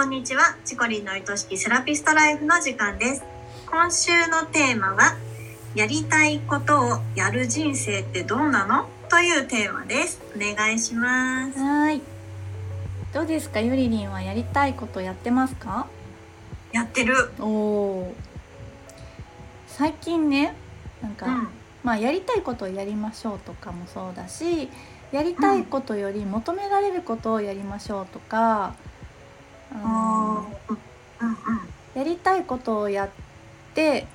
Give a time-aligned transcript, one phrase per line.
[0.00, 0.56] こんにちは。
[0.64, 3.22] チコリンの愛しきセラピストライフの時間です。
[3.66, 5.18] 今週のテーマは、
[5.74, 8.88] やりたいことをやる人生ってどうなの？
[9.10, 10.22] というテーマです。
[10.34, 11.58] お願いします。
[11.58, 12.00] はい。
[13.12, 15.86] どうですか、ゆりりんはやりたいことやってますか？
[16.72, 17.32] やってる。
[17.38, 18.14] おお。
[19.66, 20.54] 最近ね、
[21.02, 21.48] なんか、うん。
[21.84, 24.70] まあやりたいことをやりましょうとかもそうだし、
[25.12, 28.90] やりたいことより求められることをやりましょうとか、うん
[29.72, 29.80] うん。
[31.94, 33.08] やりたいことをやっ
[33.74, 34.06] て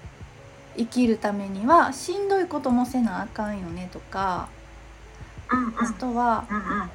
[0.77, 4.49] 生きるためにはしんどいこともせなあかんよねとか、
[5.51, 5.79] うんうん。
[5.79, 6.89] あとはうんうん。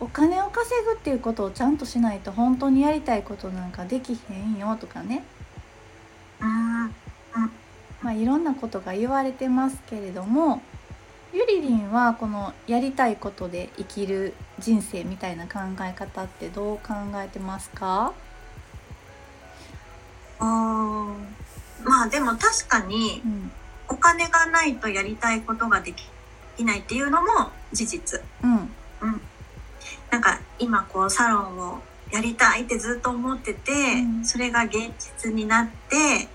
[0.00, 5.24] お金を稼ぐっていうことをちゃんとしないと本当にやりたいことなんかできへんよとかね、
[6.40, 6.94] うん
[8.00, 10.62] まあ、いろんなことが言われてますけれども
[11.38, 18.12] ゆりりんはこのやりたいことで生きる人生みたいな考え方ってどう考えてますか？
[20.40, 23.52] あーまあでも確かにうん
[23.88, 25.94] お金がないとやりたいことがで
[26.56, 27.28] きないっていうのも
[27.72, 28.20] 事実。
[28.42, 28.68] うん。
[30.10, 31.78] なんか今こうサロンを
[32.10, 34.24] やりたいってずっと思ってて、うん。
[34.24, 36.28] それが現実になって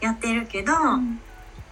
[0.00, 1.20] やってるけど、うん。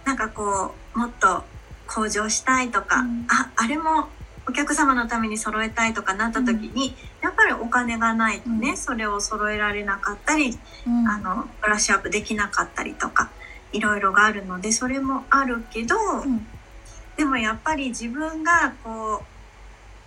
[0.05, 1.43] なんかこうもっと
[1.87, 4.09] 向上したいとか、うんああれも
[4.47, 13.31] お客様のために揃えたいとかなった時に、やっぱりお金がないとね、うんそれを揃えられなかったり、うんあのブラッシュアップできなかったりとか
[13.73, 15.95] いろいろがあるのでそれもあるけど、
[17.17, 19.23] でもやっぱり自分がこ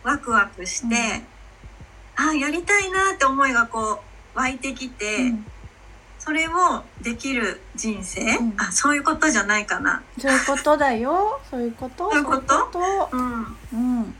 [0.04, 1.22] うワクワクして、
[2.16, 4.02] あやりたいなって思いがこ
[4.34, 5.34] う湧いてきて、
[6.28, 8.54] それをできる人生、うん。
[8.58, 10.02] あそういうことじゃないかな。
[10.18, 11.40] そういうことだよ。
[11.50, 12.10] そういうこと。
[12.10, 12.70] そういうこと？
[12.70, 13.50] そうん、と。
[13.72, 14.14] うん。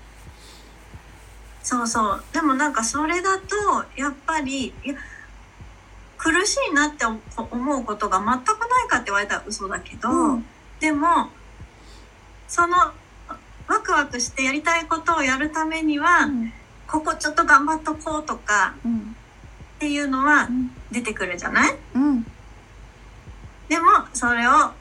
[1.63, 2.25] そうそう。
[2.33, 3.55] でもなんかそれだと
[3.95, 4.95] やっぱりいや
[6.17, 10.47] 苦しいなって思うことが全くないかって言われたら嘘だけど、うん。
[10.81, 11.29] でも
[12.49, 12.75] その
[13.67, 16.53] ワクワクしてやりたいことをやるためには、うん。
[16.87, 19.15] ここちょっと頑張っとこうとかうん。
[19.77, 21.77] っていうのはうん出てくるじゃない？
[21.95, 22.23] うん。
[23.69, 24.73] でもそれを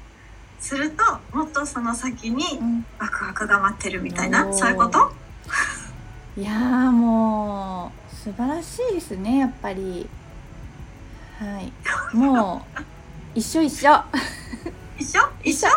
[0.60, 1.04] すると
[1.38, 2.86] もっとその先にうん。
[3.00, 4.46] ワクワクが待ってるみたいな？
[4.48, 4.54] おー。
[4.54, 5.12] そういうこと？
[6.38, 10.08] いやーもう素晴らしいですねやっぱり。
[11.40, 11.72] はい。
[12.16, 12.82] もう
[13.36, 13.92] 一緒一緒。
[14.98, 15.22] 一緒？
[15.44, 15.70] 一緒。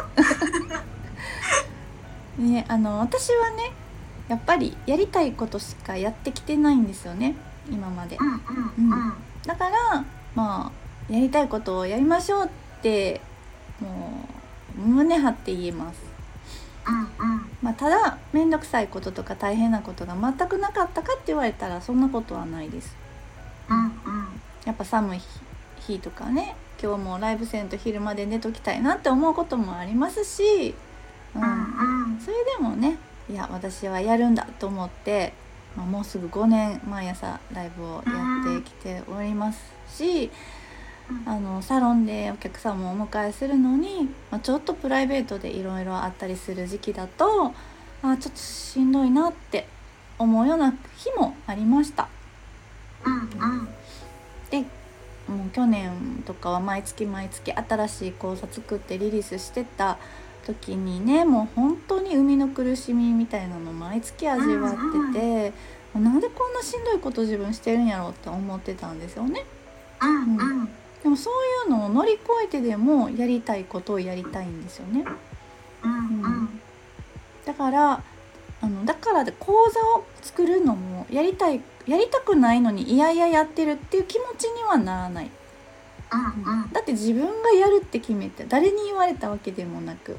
[2.38, 3.72] ねあの私はね
[4.28, 7.34] やっぱりやりたいことしかやってきてないんですよね
[7.70, 8.16] 今まで。
[8.16, 8.28] うん
[8.78, 8.92] うん。
[8.92, 9.14] うん。
[9.44, 10.04] だから
[10.34, 10.72] ま
[11.08, 12.48] あやりたいことをやりましょうっ
[12.82, 13.20] て
[13.80, 14.24] も
[14.78, 16.00] う胸張って言えます。
[16.86, 17.46] うんうん。
[17.62, 22.96] まあ、ただ面倒くさいこととか大変なことが全くなかったかって言われたらそんなことはないです。
[23.68, 23.90] うんうん。
[24.64, 25.26] やっぱ寒い日
[25.94, 30.74] 日とかね今日もライブせんと昼まで寝ときたいなって思うこともありますし、
[31.34, 31.42] うん。
[31.42, 32.20] うんうん。
[32.20, 32.98] それでもね
[33.28, 35.32] いや私はやるんだと思って、
[35.76, 40.30] まあ、もうすぐ5年毎朝ライブをやってきておりますし、
[41.26, 47.52] あのサロンでお客様をお迎えするのに、まあ、ちょっとプライベートでいろいろあったりする時期だと
[48.02, 49.66] あちょっとしんどいなって
[50.18, 52.08] 思うような日もありました。
[53.04, 53.16] うんう
[53.62, 53.68] ん
[54.50, 54.64] で
[55.28, 59.96] もう去年とかは毎月毎月新しい講座作ってリリースしてた
[60.44, 64.72] 時にねもう本当に生みの苦しみみたいなの毎月味わっ
[65.12, 65.50] てて、
[65.94, 69.44] もうなんでこんなしんどいこと自分してるんやろうって思ってたんですよね。
[70.00, 70.68] うんうん
[71.02, 75.04] でもそういうのを乗り越えてでもやりたいことをやりたいんですよね。
[75.82, 76.60] うんうん
[77.46, 78.02] だから
[78.62, 85.30] あのだからで講座を作るのもやりたいやりたくないのにいやいややってるっていう気持ちにはならない。
[86.12, 90.18] うんうんだって自分がやるって決めて誰に言われたわけでもなく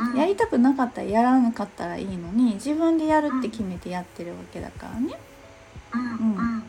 [0.00, 5.14] うんやりたくなかったらやらなかったらいいのに自分でやるって決めてやってるわけだからね
[5.94, 6.62] うんうん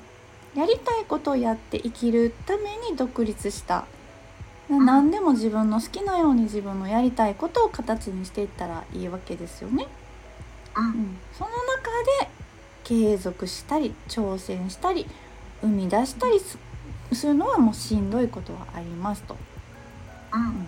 [0.56, 3.86] やりたいことをやって生きるために独立した。
[4.70, 9.88] 何でも自分の好きなように自分のやりたいことを形にしていったらいいわけですよね、
[10.76, 10.88] ううん。
[10.88, 12.30] ん、その中で
[12.84, 15.08] 継続したり挑戦したり
[15.62, 16.58] 生み出したりす
[17.12, 19.36] するのはもうしんどいことはありますと。
[20.34, 20.68] うん。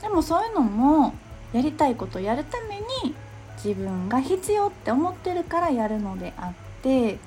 [0.00, 1.14] でもそういうのも
[1.52, 3.14] やりたいことをやるために
[3.56, 7.18] 自分が必要って思ってるからやるのであって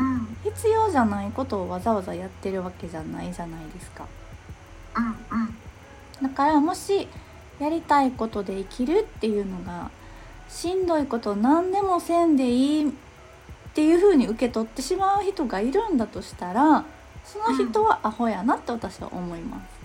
[0.00, 0.36] うん。
[0.42, 4.06] 必要じゃないことをわざわざやってるわけじゃないじゃないですか。
[4.96, 5.08] うんう
[5.44, 5.56] ん。
[6.22, 7.08] だからもし
[7.60, 9.90] やりたいことで生きるっていうのが
[10.48, 12.92] しんどいこと何でもせんでいいっ
[13.74, 16.84] ていう風に受け取ってしまう人がいるんだとしたら
[17.24, 19.80] その人はアホやなって私は思います。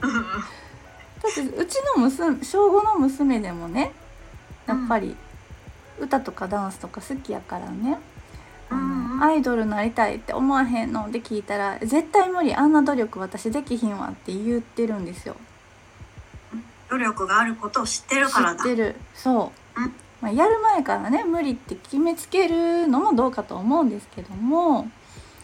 [0.00, 3.92] だってうちの娘小5の娘でもね
[4.66, 5.16] やっぱり
[5.98, 7.98] 歌とかダンスとか好きやからね、
[9.20, 15.36] アイドルなりたいって思わへんのって聞いたら絶対無理あんな努力私できひんわって言ってるんですよ。
[16.90, 18.56] 努力があることを知ってるからだ。
[18.56, 18.94] 知ってる。
[19.14, 19.92] そう、うん。
[20.20, 24.88] まあ、やる前からね無理って決めつけるのもどうかと思うんですけども。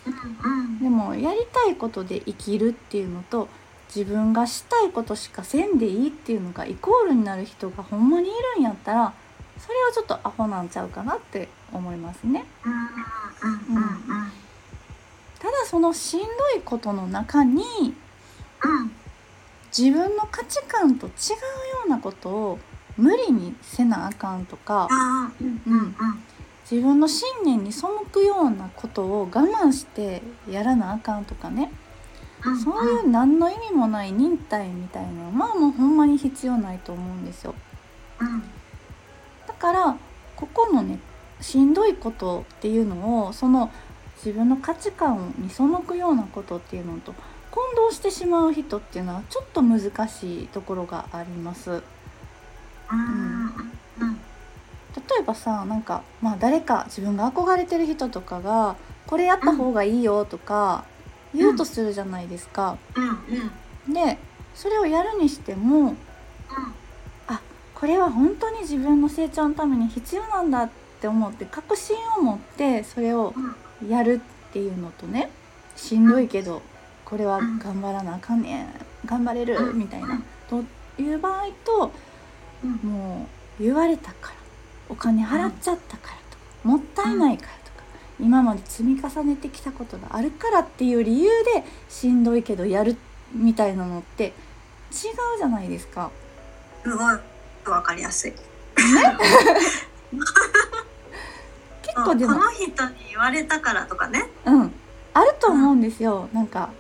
[0.07, 0.79] うん。
[0.81, 3.49] でもやりたいことで生きるっていうのと
[3.95, 9.13] 自分がしたいことしかせんでいいっていうのがイコールになる人がほんまにいるんやったら
[9.59, 12.45] それはちょっとアホなんちゃうかなって思いますね。
[12.63, 13.83] うん。
[15.39, 17.63] ただそのしんどいことの中に
[18.63, 18.93] うん。
[19.77, 21.15] 自分の価値観と違うよ
[21.87, 22.59] うなことを
[22.97, 24.89] 無理にせなあかんとか
[25.41, 25.97] うん。
[26.71, 31.71] 自分の信念に背くようなことを我慢してやらなあかんとかね。
[32.45, 32.59] うん。
[32.59, 37.55] そういう何の意味もない忍耐みたいなのはもうほんまに必要ないと思うんですよ。
[39.65, 39.97] から
[40.37, 40.99] ここのね
[41.41, 43.73] しんどいことっていうのをその
[44.19, 47.15] 自分の価値観に背くようなことっていうのと
[47.51, 51.71] 混同してしまう人っていうのはちょっと難しいところがあります。
[51.71, 51.81] うん
[54.01, 54.21] うん
[54.95, 58.77] 例えばさなんか、まあ、誰か自分が憧れてる人とかが
[59.07, 60.85] これやった方がいいよとか
[61.35, 62.79] 言うとするじゃないですか。
[63.93, 64.19] で
[64.55, 65.97] それをやるにしても
[67.85, 70.71] これは本当に自分の成長のために必要なんだっ
[71.03, 73.35] て思って確信を持ってそれを
[73.87, 75.29] やるっていうのとね
[75.77, 76.63] しんどいけど
[77.05, 78.69] これは頑張らなあかんねん
[79.05, 80.65] 頑張れるみたいなと
[80.99, 81.93] いう場合と
[82.83, 83.27] も
[83.61, 84.37] う言われたから
[84.89, 87.85] お金払っちゃったからとかもったいないからとか
[88.19, 92.97] 今まで積み重ねてきたことがあるからっていう理由でしんどいけどやる
[93.35, 94.33] みたいなのって違う
[95.37, 96.11] じゃないですか。
[96.83, 97.34] すごい
[97.71, 98.33] わかりやすい。
[101.83, 102.35] 結構でも。
[102.35, 104.29] この人に言われたからとかね。
[104.45, 104.73] うん。
[105.13, 106.29] あると思うんですよ。
[106.33, 106.71] なんか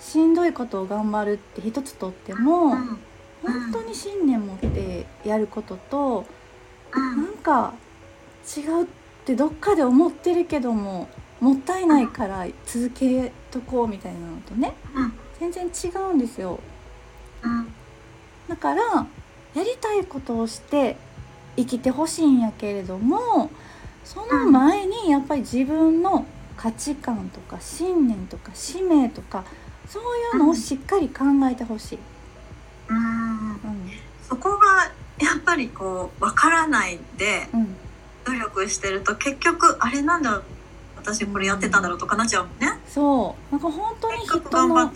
[0.00, 2.98] しんどいことを頑張るって一つとってもうん。
[3.42, 6.26] 本当に信念持ってやることと
[6.92, 7.24] うん。
[7.24, 7.74] なんか
[8.56, 8.86] 違うっ
[9.24, 11.08] てどっかで思ってるけども
[11.40, 15.12] もったいないから続けとこうみたいなのとねうん。
[15.38, 16.58] 全然違うんですよ。
[17.42, 17.72] うん。
[18.48, 19.06] だから
[19.54, 20.96] やりたいことをして
[21.56, 23.50] 生きてほしいんやけれども
[24.04, 26.26] その前にやっぱり自分の
[26.56, 29.44] 価値観とか信念とか使命とか
[29.86, 30.02] そう
[30.36, 31.98] いうのをしっかり考えてほしい、
[32.88, 32.96] うん。
[32.96, 33.00] う
[33.52, 33.58] ん。
[34.28, 37.76] そこがやっぱりこうわからないでうん、
[38.24, 40.42] 努力してると結局あれなんだ
[40.96, 42.78] 私これやってたんだろうとかなっちゃうもんね。
[42.86, 43.52] そう。
[43.52, 44.92] なんか本当に結人の。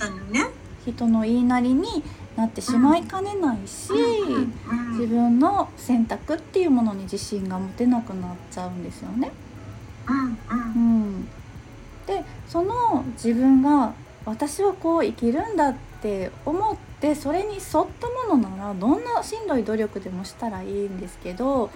[0.87, 2.05] 人の言いなりに
[2.37, 4.53] なってしまいかねないし、うん
[4.97, 9.31] 自分の選択っていうものに自信が持てなくなっちゃうんですよね。
[10.09, 11.29] うん
[12.06, 13.93] でその自分が
[14.25, 17.62] 私はこう生きるんだって思ってそれに沿っ
[18.00, 21.71] たものならどんなしんどい努力でもしたらいいんですけど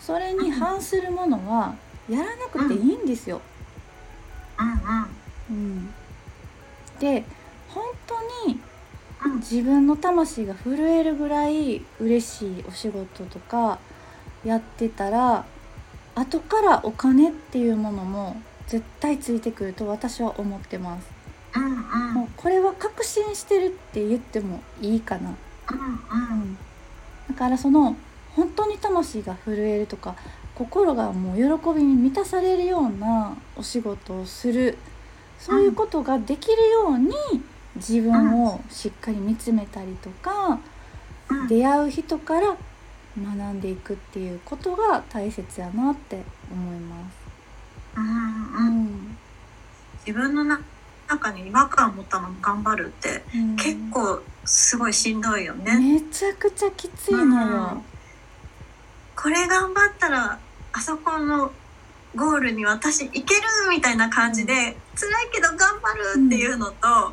[0.00, 1.74] それに反するものは
[2.08, 3.40] やらなくていいんですよ。
[5.50, 5.56] うん。
[5.56, 5.94] うん、
[7.00, 7.24] で
[7.68, 8.60] 本当に
[9.24, 13.78] うん自分の魂が震えるぐらい嬉しいお仕事とか
[14.44, 15.44] やってたら
[16.14, 21.08] 後からお金っていうものも絶対ついてくると私は思ってます。
[21.56, 25.34] うんうんもうこれは確信してるって言ってもいいかな。
[25.70, 26.58] うんうん、
[27.28, 27.96] だからその
[28.34, 30.14] 本当に魂が震えるとか
[30.54, 34.78] 心がもう喜びに満たされるようなお仕事をする
[35.38, 37.14] そういうことができるように
[37.78, 40.58] 自分をしっかり見つめたりとか
[41.28, 42.56] うん出会う人から
[43.20, 47.16] 学んでいくっていうことが大切やなって思います。
[47.96, 49.16] うんううんん
[50.06, 50.60] 自分のな
[51.08, 55.78] 中に違和感を持ったまま頑張るってうん結構すごいしんどいよね。
[55.78, 57.82] めちゃくちゃきついのよ。
[59.16, 60.38] これ頑張ったら
[60.72, 61.50] あそこの
[62.14, 64.76] ゴールに私行けるみたいな感じで辛い
[65.32, 67.12] けど頑張るっていうのと、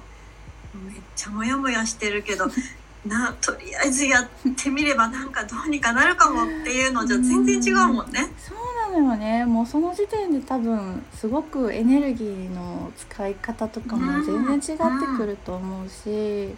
[0.83, 2.45] めっちゃモヤモヤしてるけど
[3.05, 8.31] なとりあえずやってみればなんかどうにかなるかもっていうのじゃ全然違うもんね。
[8.37, 9.45] そうなのよね。
[9.45, 16.55] もうその時点で多分すごくエネルギーの使い方とかも全然違ってくると思うし、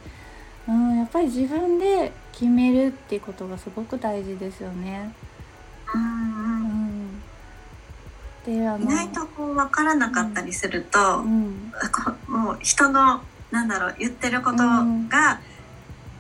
[0.68, 5.14] うん、やっぱり自分で決めるっていうことがすごく大事ですよね。
[5.94, 7.08] うんううん。
[7.08, 7.22] ん、
[8.46, 11.74] であの意外とこう分からなかったりすると、うん。
[12.28, 13.22] もう人の
[13.52, 15.40] なんだろう言ってることが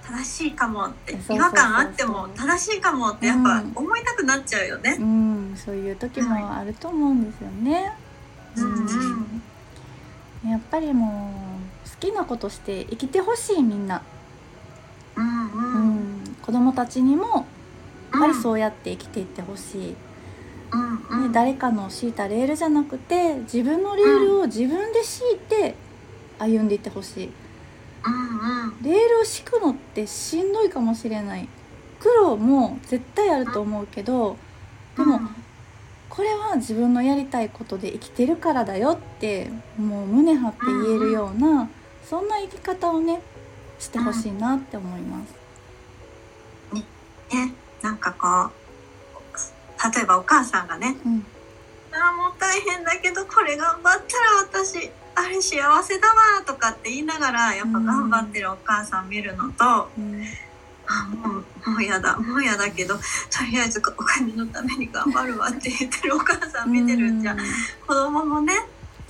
[0.06, 1.38] 正しいかもって、そうそうそうそう。
[1.38, 3.72] 違和感あっても正しいかもってやっぱうん。
[3.76, 4.98] 思いたくなっちゃうよね。
[5.00, 7.94] うん、そういう時もあると思うんですよね。
[8.56, 8.74] うん
[10.46, 10.50] うん。
[10.50, 14.02] やっぱりもう好きなことして生きてほしいみんな、
[15.16, 16.24] うんううん。
[16.24, 17.46] ん、子供たちにも
[18.14, 19.96] やっぱりうそうやって生きていってほしい、
[20.78, 21.24] んうん。
[21.24, 25.76] ね、誰かの敷いたレールじゃなくて自分のレールを自分で敷いて
[26.40, 27.30] 歩んでいってほしい。
[28.06, 28.84] うんうん。
[28.84, 31.48] レールを敷くのってしんどいかもしれない。
[32.00, 34.38] 苦労も絶対あると思うけど
[34.96, 35.20] でも
[36.10, 41.70] これは自分のやりたいことで生きてるからだよってもう胸張って言えるような
[42.06, 43.22] そんな生き方をね
[43.80, 45.34] してほしいなって思います。
[46.74, 51.26] ねなんかこう例えばお母さんがねうん
[51.92, 60.24] 「あーもう大変だけどこれ頑張ったら私あれ幸せだわ」とかって言いながらやっぱ頑張ってるお母さん見るのとうん
[60.88, 63.02] 「あもうもうやだもうやだけどと
[63.50, 67.40] りあえずお金のために頑張るわ」って言ってるお母さん見てるんじゃうん。
[67.88, 68.54] 子供もね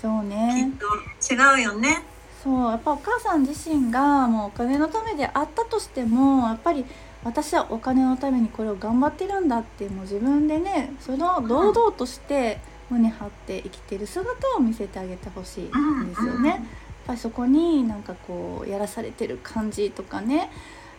[0.02, 2.04] そうきねっと違うよね。
[2.44, 6.86] そうやっぱお母さん自身がもうお金のためであったとしてもやっぱり
[7.24, 16.50] 私はお金のためにこれを頑張ってるんだってもう自分でねその堂々として胸張って生きてる姿を見せてあげてほしいんですよね。
[16.50, 16.60] やっ
[17.08, 20.50] ぱりそこになんかこうやらされてる感じとかね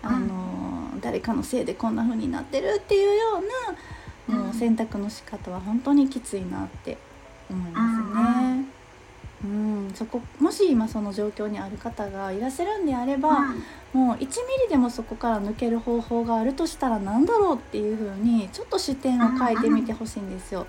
[0.02, 3.42] あの、誰かのせいでこんな風になってるっていうよ
[4.28, 6.96] うなもう選択の仕方は本当にきついなって
[7.50, 8.78] 思いますね。
[9.44, 13.40] うん、そこもし今その状況にある方がいらっしゃるんであれば、
[13.92, 14.26] もう1ミ
[14.64, 20.66] リでもそこから抜ける方法があるとしたら何だろうっていう風にちょっと視点を変えてみてほしいんですよ。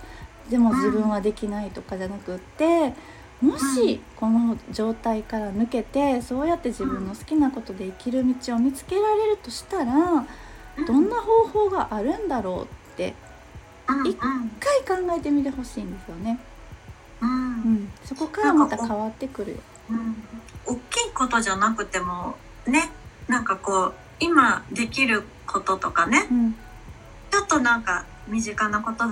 [0.50, 2.94] でも自分はできないとかじゃなくって
[3.41, 10.25] もしこの状態から抜けてそうやって自分の好きなことで生きる道を見つけられるとしたら
[10.86, 13.13] どんな方法があるんだろうって
[13.88, 14.18] うん一一
[14.86, 16.39] 回考えてみてほしいんですよね。
[17.22, 17.29] うん。
[17.32, 19.53] うん、そこからまた変わってくる。
[19.53, 19.58] よ。
[19.89, 20.15] うん。
[20.65, 22.36] 大きいことじゃなくても
[22.68, 22.91] ね
[23.27, 26.27] なんかこう今できることとかね。
[26.29, 26.56] うん、
[27.32, 29.06] ちょっとなんか身近なこと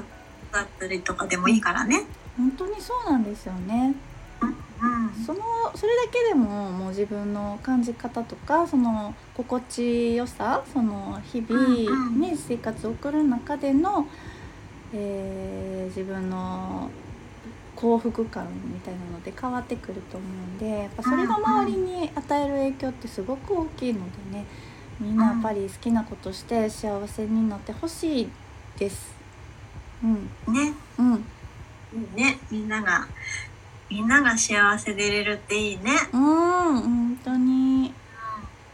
[0.52, 2.06] だったりとかでもいいからね。
[2.38, 3.96] 本当にそうなんですよね。
[4.42, 5.40] うんその
[5.76, 14.08] それだけでももう自分の感じ方とかその心地よさその日々うんうんね、生活を送る中での、
[14.94, 16.90] えー自分の
[17.76, 24.00] 幸福感みたいなので変わってくると思うんでやっぱそれが周りに与える影響ってすごく大きいの
[24.32, 24.46] でね
[25.00, 28.30] みんなやっぱり好きなことして幸せになってほしい
[28.80, 29.17] です。
[30.04, 31.26] うん、ねうん
[31.94, 33.08] いいねみんなが
[33.90, 35.92] みんなが幸せでいれるっていいね。
[36.12, 37.94] うん、本当に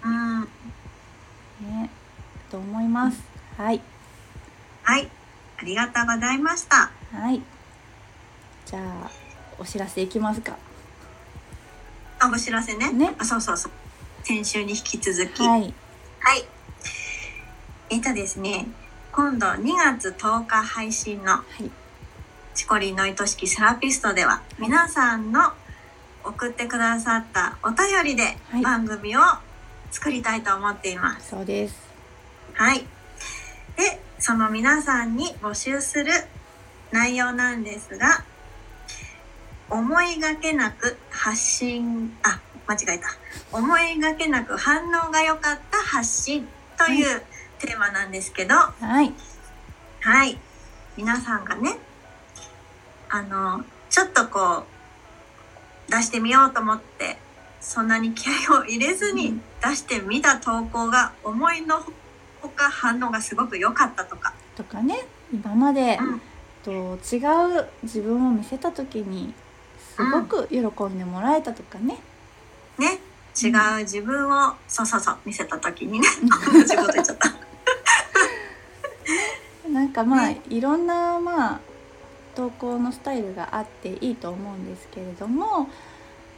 [0.03, 1.89] うんね、
[2.49, 3.21] と思います。
[3.57, 3.81] はい、
[4.81, 5.09] はい
[5.59, 6.91] ありがとうございました。
[7.13, 7.41] はい。
[8.65, 9.11] じゃあ、
[9.59, 10.57] お知らせいきますか。
[12.19, 12.91] あお知らせね。
[12.91, 13.71] ねあそうそうそう
[14.23, 15.43] 先週に引き続き。
[15.43, 15.73] はい、
[16.19, 16.45] はい。
[17.89, 18.65] えっとですね、
[19.15, 21.70] 今度2月10日配信のはい、
[22.55, 25.51] チコリンの愛しきセラピストでは、皆さんの
[26.24, 29.20] 送ってくださったお便りではい番組を
[29.91, 31.29] 作りたいと思っています。
[31.29, 31.75] そうです。
[32.53, 32.79] はい。
[32.79, 36.12] で、その皆さんに募集する
[36.91, 38.24] 内容なんですが、
[39.70, 43.10] 思いがけなく発信、あ、間違えた。
[43.55, 46.48] 思いがけなく反応が良かった発信
[46.79, 47.22] という
[47.63, 49.13] テーマなんですけど、はい、
[50.01, 50.38] はい。
[50.98, 51.77] 皆さんがね、
[53.10, 54.65] あの、ちょっとこ
[55.88, 57.17] う、出してみようと思って、
[57.62, 61.77] そんなに気合を入れずに出してみた投稿が思いの
[62.41, 64.34] ほか反応がすごく良かったとか。
[64.58, 66.22] とかね、今までうん
[66.63, 67.20] と違
[67.60, 69.34] う自分を見せた時に。
[69.96, 72.00] すごく喜んでもらえたとかね。
[72.79, 73.00] ね。
[73.39, 76.08] 違う自分を、そうそうそう、見せた時にね、
[76.51, 77.42] 同じこと言っちゃった。
[79.93, 81.59] かまあ、ねいろんなまあ。
[82.35, 85.67] 投稿のスタイルがあっていいと思うんですけれども、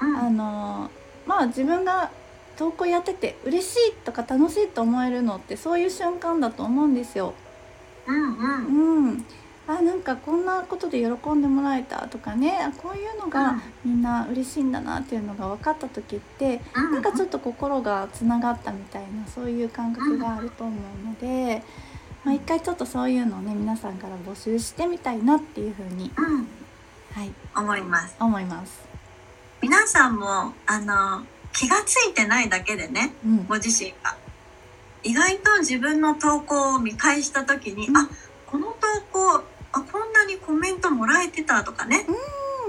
[0.01, 0.89] うんあの
[1.25, 2.11] まあ自分が
[2.57, 7.33] 投稿やってて嬉しいとか楽しいと思えるのってそういう瞬間だと思うんですよ。
[8.07, 8.47] うんう
[9.01, 9.05] ん。
[9.07, 9.25] うん、
[9.67, 21.63] あなんかこんなことで喜んでもらえたとかねあこういうのがみんな嬉しいんだなっていうのが分かった時ってうんなんかちょっと心がつながったみたいなそういう感覚があると思うので、
[22.25, 26.47] まあ、一回ちょっとそういうのをね皆さんから募集してみたいなっていうふうに、うん。
[27.13, 27.31] はい。
[27.55, 28.15] 思います。
[28.19, 28.83] 思います。
[29.61, 33.45] 皆さんもあの気がついてないだけでねうん。
[33.45, 34.17] ご自身が。
[35.03, 37.97] 意外と自分の投稿を見返した時に、うん。
[37.97, 38.09] あ
[38.47, 38.73] この投
[39.13, 42.07] 稿あこんなにコメントもらえてたとかね、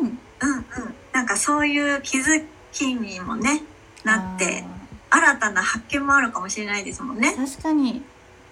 [0.01, 0.07] うん。
[0.09, 0.65] うんうん、
[1.13, 3.63] なんかそういう気づきにもね
[4.05, 4.65] なって
[5.09, 7.35] 新たな発見もあるかもしれないですもんね。
[7.35, 8.03] 確かに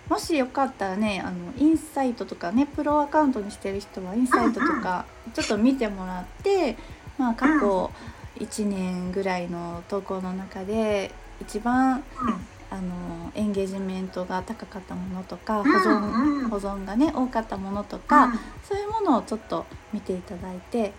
[0.08, 6.76] もしよかったらねあのインサイトとかねプロアカウントにしてる人はインサイトとかちょっと見てもらって、
[7.18, 7.90] まあ、過去
[8.38, 12.04] 1年ぐらいの投稿の中で一番
[12.70, 18.02] あのエンゲージメントが高かったものとか保存,、保存がね多かったものとうん。
[18.02, 18.32] か、
[18.68, 20.92] そういうものをちょっと見ていただいて。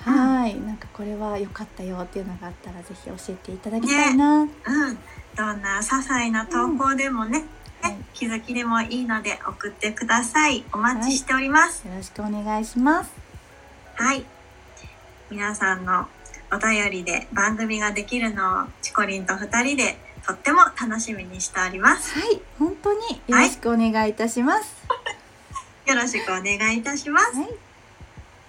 [0.00, 4.42] はい、なんかこれは良かったよっていうのがあったらぜひ教えていただきたいな。
[4.42, 4.48] うん、
[5.34, 7.57] どんな些細な投稿でもね、はいね
[8.14, 10.64] 気づきでもいいので送ってください。
[10.72, 11.86] お待ちしております。
[11.86, 13.10] よろしくお願いします。
[13.94, 14.24] はい。
[15.30, 16.06] 皆さんの
[16.50, 22.18] お便りで番組ができるのをチコリンと二人でとっても楽しみにしております。
[22.18, 24.86] はい、本当によろしくお願いいたします。
[25.86, 27.36] よろしくお願いいたします。
[27.36, 27.48] はい、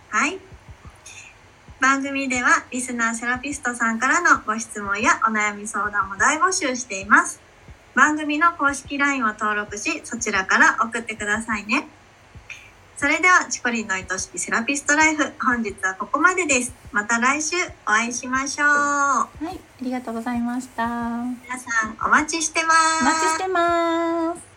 [0.09, 0.39] はい。
[1.79, 7.39] 番組ではリスナーセラピストさんからのご質問やお悩み相談も大募集しています。
[7.96, 11.88] 番組の公式 LINE を登録し、そちらから送ってくださいね。
[12.98, 16.74] それでは、チコリンの愛しきセラピストライフ、本日はここまでです。
[16.91, 17.55] また来週
[17.86, 18.67] お会いしましょう。
[18.67, 20.84] はい、ありがとうございました。
[20.84, 23.03] お皆さんお待ちしてます。
[23.05, 24.49] 待ちしてます。